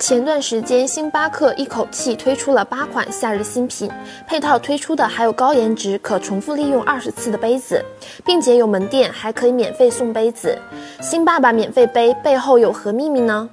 [0.00, 3.88] 前段时间，星巴克一口气推出了八款夏日新品，
[4.26, 7.84] 配套推出的还有高颜值、可重复利用二十次的杯子，
[8.24, 10.58] 并且有门店还可以免费送杯子。
[11.02, 13.50] 星爸爸免费杯背后有何秘密呢？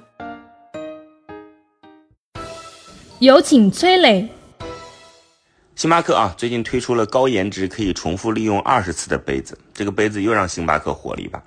[3.18, 4.26] 有请崔磊。
[5.74, 11.40] 星巴克啊，最近推出了高颜值、可以重复利用二十次的杯子，这个杯子又让星巴克火了一把。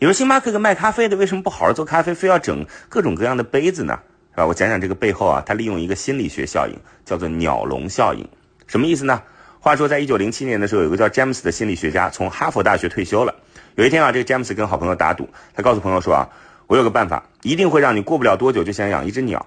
[0.00, 3.96] 你说星巴克个卖咖啡的，为什么不好好做咖啡，非要整各种各样的杯子呢？
[4.38, 8.24] 啊，我讲讲这个背后啊，它利用一个心理学效应，叫做鸟笼效应。
[8.68, 9.20] 什么意思呢？
[9.58, 13.34] 话说，在一九零七年的时候，有个叫詹姆斯的心理学家从哈佛大学退休了。
[13.74, 16.28] 有一天啊，这个詹姆斯跟好朋友打赌，他告诉朋友说啊，
[16.68, 19.44] 我有个办法，一定会让你过不了多久就想养一只鸟。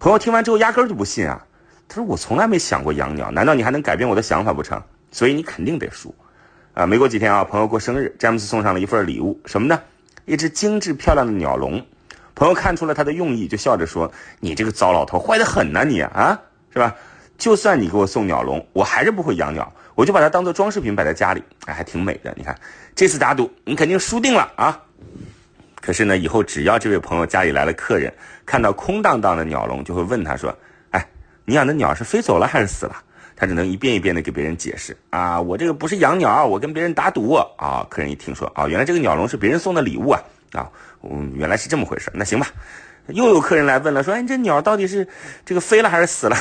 [0.00, 1.46] 朋友听完之后压根儿就不信啊，
[1.86, 4.82] 他说我从来没想过养鸟，难道你还能改变我的想法不成？
[5.12, 6.12] 所以你肯定得输。
[6.74, 9.80] 啊，没过几天啊，朋友过生日，詹姆斯送上了一份礼物，什么呢？
[10.26, 11.86] 一只精致漂亮的鸟笼。
[12.38, 16.40] 朋友看出了他的用意，就笑着说：“你这个糟老头，坏得很呐，你啊，
[16.72, 16.94] 是吧？
[17.36, 22.32] 就算你给我送鸟笼，我还是不会养鸟，我就把它当做装饰品摆在家里，哎，还挺美的。
[22.36, 22.56] 你看，
[22.94, 24.80] 这次打赌，你肯定输定了啊！
[25.80, 28.12] 可是呢，以后只要这位朋友家里来了客人，
[28.46, 30.56] 看到空荡荡的鸟笼，就会问他说
[30.92, 31.04] ：‘哎，
[31.44, 32.94] 你养的鸟是飞走了还是死了？’
[33.34, 37.84] 他只能一遍一遍的给别人解释啊，我这个不是养鸟，我跟别人打赌啊。
[37.90, 40.68] 客人一听说啊，原来这个鸟笼是别人送的礼物啊。”啊，
[41.02, 42.10] 嗯，原来是这么回事。
[42.14, 42.46] 那行吧，
[43.08, 45.06] 又有客人来问了，说：“哎，这鸟到底是
[45.44, 46.36] 这个飞了还是死了？”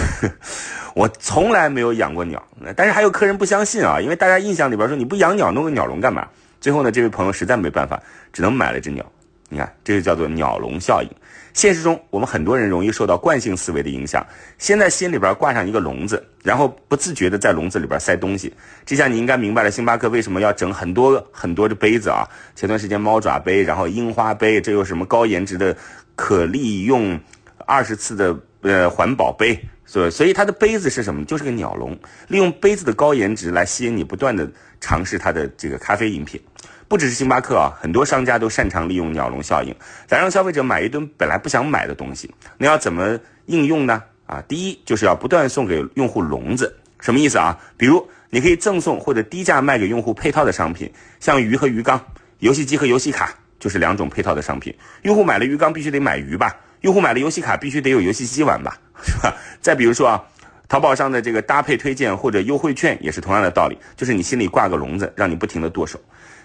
[0.96, 2.42] 我从来没有养过鸟，
[2.76, 6.28] 但是还有客人不相信啊，因为大家印象里边说你不养鸟，弄个鸟笼干嘛？
[6.60, 8.02] 最后呢，这位朋友实在没办法，
[8.34, 9.06] 只能买了一只鸟。
[9.50, 11.10] 你看，这就叫做鸟笼效应。
[11.54, 14.24] 现实中，我们很多人容易受到惯性思维的影响，
[14.60, 18.54] 先在心里边挂上一个笼子，然后不自觉的在笼子里边塞东西。
[18.86, 22.28] 这下你应该明白了，星巴克为什么要整很多很多的杯子啊？
[22.56, 25.76] 前段时间猫爪杯，然后樱花杯，这又什么高颜值的
[26.16, 27.20] 可利用
[27.66, 31.26] 二十次的呃环保杯，所以所以它的杯子是什么？
[31.26, 31.98] 就是个鸟笼，
[32.28, 34.48] 利用杯子的高颜值来吸引你不断的
[34.80, 36.40] 尝试它的这个咖啡饮品。
[36.88, 39.76] 不只是星巴克啊，很多商家都擅长利用鸟笼效应，
[40.10, 42.34] 来让消费者买一顿本来不想买的东西。
[42.58, 44.02] 那要怎么应用呢？
[44.26, 47.58] 啊，第一就是要不断送给用户笼子，什么意思啊？
[47.78, 52.02] 比如你可以赠送或者低价卖给用户配套的商品，像鱼和鱼缸、
[52.40, 54.76] 游戏机和游戏卡，就是两种配套的商品。
[55.04, 56.56] 用户买了鱼缸必须得买鱼吧？
[56.82, 58.78] 用户买了游戏卡必须得有游戏机玩吧？
[59.04, 59.34] 是吧？
[59.62, 60.24] 再比如说啊，
[60.70, 66.00] 淘宝上的这个搭配推荐或者优惠券也是同样的道理，就是你心里挂个笼子，让你不停的剁手。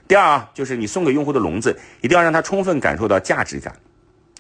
[0.07, 3.75] 第二啊，就是你送给用户的笼子，一定要让他充分感受到价值感，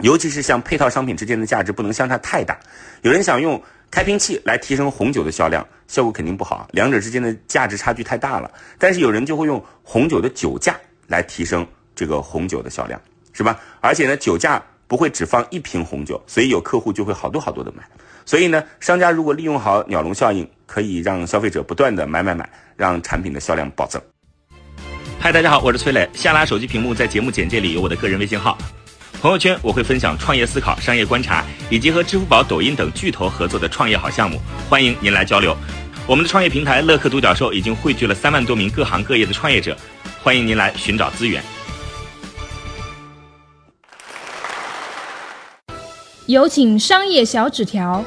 [0.02, 2.58] 尤其是像配套商品之间的价值不能相差太大。
[3.02, 3.60] 有人想用
[3.90, 8.50] 开瓶器来提升红酒的销量，效果肯定不好，两者之间的价值差距太大了。
[8.78, 10.76] 但是有人就会用红酒的酒价
[11.08, 13.00] 来提升这个红酒的销量，
[13.32, 13.58] 是吧？
[13.80, 17.82] 而且呢，酒价不会只放一瓶红酒，所以有客户就会好多好多的买。
[18.24, 24.00] 所以呢，商家如果利用好鸟笼效应，可以让消费者不断的买买买，让产品的销量暴增。
[25.18, 26.08] 嗨，大家好，我是崔磊。
[26.12, 28.56] 下拉手机屏幕，在节目简介里有我的个人微信号。
[29.20, 35.56] 朋友圈我会分享创业思考、商业观察，以及和支付宝、抖音等巨头合作的创业好项目，欢迎您来交流。
[36.08, 39.76] 我们的创业平台乐客独角兽已经汇聚了三万多名各行各业的创业者，
[40.20, 41.40] 欢迎您来寻找资源。
[46.26, 48.04] 有请商业小纸条。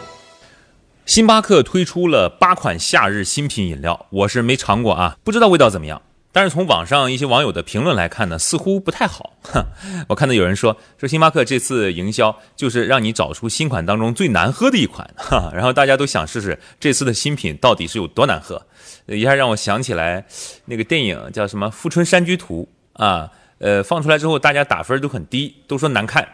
[1.06, 6.02] 星巴克推出了八款夏日新品饮料，我是没尝过啊，不知道味道怎么样。
[6.32, 9.34] 但是从网上一些网友的评论来看呢，似乎不太好。
[10.08, 18.66] 我看到有人说说星巴克这次营销就是让你找出新款当中最难喝的一款，哈， 然后大家都想试试这次的新品到底是有多难喝，
[19.08, 20.26] 一下让我想起来
[20.66, 22.70] 那个电影叫什么《富春山居图》
[23.04, 23.30] 啊，
[23.60, 26.28] 呃，放出来之后大家打分都很低，都说难看，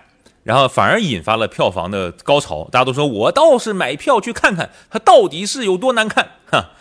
[0.43, 6.71] 然后反而引发了票房的高潮，大家都说我倒是买票去看看它到底是有多难看，哈。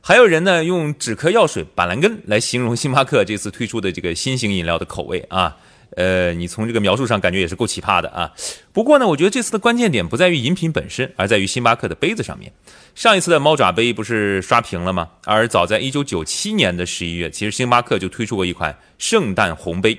[0.00, 5.56] 还有人呢用止咳药水板蓝根来形容星巴克这次推出的这个新型饮料的口味啊，
[5.96, 8.32] 呃，你从这个描述上感觉也是够奇葩的啊。
[8.72, 12.52] 不过呢，我觉得这次的关键点不在于饮品本身，而在于星巴克的杯子上面。
[12.94, 15.08] 上一次的猫爪杯不是刷屏了吗？
[15.24, 19.98] 而早在一九九七年的十一月，其实星巴克就推出过一款圣诞红杯。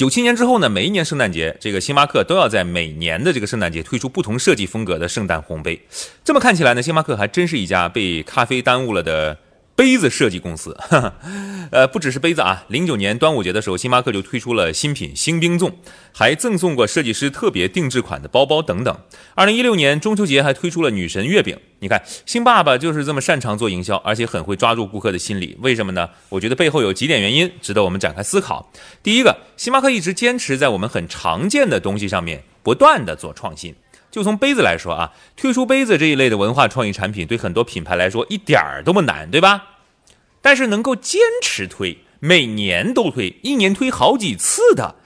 [0.00, 5.78] 九七年之后呢，每一年圣诞节，这个星巴克都要在每年的这个圣诞节推出不同设计风格的圣诞红杯。
[6.24, 9.36] 这么看起来呢，星巴克还真是一家被咖啡耽误了的。
[9.80, 10.76] 杯子设计公司，
[11.72, 12.64] 呃，不只是杯子啊。
[12.68, 15.72] 零九年端午节的时候，星巴克就推出了新品星冰粽，
[16.12, 18.94] 还赠送过设计师特别定制款的包包等等。
[19.34, 21.58] 二零一六年中秋节还推出了女神月饼。
[21.78, 25.56] 你看，星爸爸就是这么擅长做营销，而且很会抓住顾客的心理。
[25.62, 26.10] 为什么呢？
[26.28, 28.70] 我觉得背后有几点原因值得我们展开思考。
[29.02, 33.74] 第一个，星巴克一直坚持在我们很常见的东西上面不断的做创新。
[34.10, 39.66] 就从杯子来说啊，推出杯子这一类的文化创意产品，对很多品牌来说一点儿都不难，对吧？
[40.42, 44.96] 但是能够坚持推，每年都推，一年推好几次的，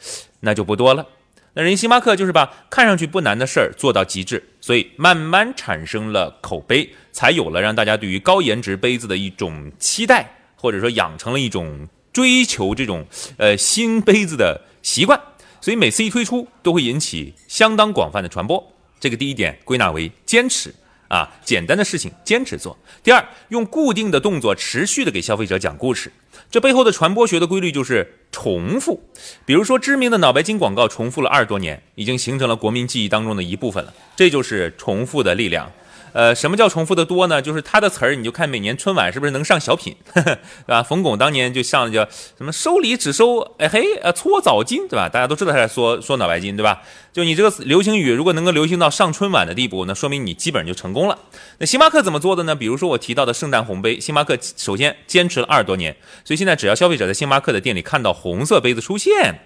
[0.40, 1.06] 那就不多了。
[1.54, 13.06] 那人星巴克就是把看上去不难的事儿做到极致，所以慢慢产生了口碑，才有了让大家对于高颜值杯子的一种期待，或者说养成了一种追求这种
[13.36, 15.20] 呃新杯子的习惯。
[15.60, 18.73] 所以每次一推出，都会引起相当广泛的传播。
[19.04, 20.74] 这个第一点归纳为坚持。
[21.08, 22.76] 啊，简单的事情坚持做。
[23.02, 26.10] 第二，用固定的动作持续的给消费者讲故事，
[26.50, 29.00] 这背后的传播学的规律就是重复。
[29.44, 33.92] 比如说，知名的脑白金广告重复了二十多年，已经形成了国民记忆当中的一部分了。
[34.16, 35.70] 这就是重复的力量。
[36.14, 37.42] 呃，什么叫重复的多呢？
[37.42, 40.80] 就是他的词儿，你就看每年春晚是不是能上小品， 对吧？
[40.80, 42.08] 冯巩当年就上了叫
[42.38, 45.08] 什么收礼只收哎嘿呃搓澡巾，对吧？
[45.08, 46.82] 大家都知道他在说说脑白金，对吧？
[47.12, 51.18] 就你这个流行语如果能够流行到上春晚的地步，那说明你基本上就成功了。
[51.58, 52.54] 那星巴克怎么做的呢？
[52.54, 59.40] 比如说我提到的圣诞红杯，星巴克首先坚持了二十多年，所以现在只要消费者在星巴克的店里看到红色杯子出现，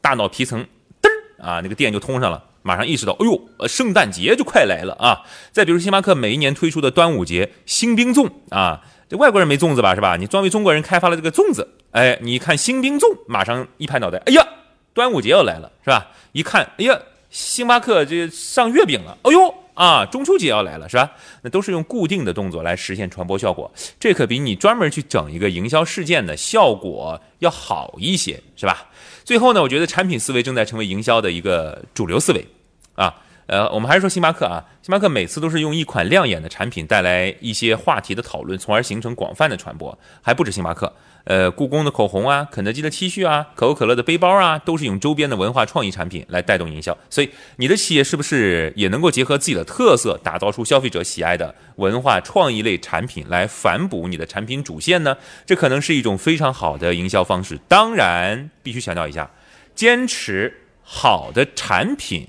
[0.00, 0.66] 大脑皮层
[1.00, 2.49] 嘚儿啊，那个电就通上了。
[2.62, 5.22] 马上意识到，哎呦，呃，圣诞节就快来了啊！
[5.50, 10.16] 再比如星巴克每一年推出的端午节新冰粽啊，这外国人没粽子吧，是吧？
[10.16, 14.46] 你专为中国人开发了这个粽子，哎，你看新冰粽，马上一拍脑袋，哎呀，
[14.92, 16.08] 端午节要来了，是吧？
[16.32, 16.98] 一看，哎呀，
[17.30, 21.12] 星巴克这上月饼了，哎呦啊，中秋节要来了，是吧？
[21.42, 28.88] 那都是用固定的动作来实现传播效果，这可比你专门去整一个营销事件的效果要好一些，是吧？
[29.24, 32.46] 最后呢，我觉得产品思维正在成为营销的一个主流思维，
[32.94, 33.14] 啊，
[33.50, 40.94] 呃，我们还是说星巴克啊，星巴克每次都是用一款亮眼的产品带来一些话题的讨论，从而形成广泛的传播，还不止星巴克。
[41.24, 46.96] 呃，故宫的口红啊，肯德基的 T 恤啊，可口可乐的背包啊，都是用周边的文化创意产品来带动营销。
[47.10, 55.16] 所以，你的企业是不是也能够结合自己的特色，打造出消费者喜爱的文化创意类产品，来反哺你的产品主线呢？
[55.44, 57.58] 这可能是一种非常好的营销方式。
[57.66, 59.28] 当然，必须强调一下，
[59.74, 60.54] 坚持
[60.84, 62.28] 好的产品